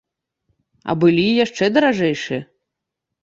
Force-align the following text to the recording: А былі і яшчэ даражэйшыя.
А 0.93 0.95
былі 1.03 1.25
і 1.33 1.35
яшчэ 1.45 1.69
даражэйшыя. 1.75 2.41